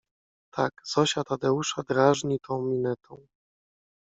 Tak 0.51 0.71
Zosia 0.85 1.23
Tadeusza 1.23 1.83
drażni 1.83 2.39
tą 2.39 2.61
minetą. 2.61 3.27